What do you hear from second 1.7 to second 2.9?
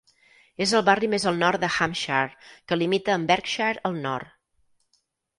Hampshire, que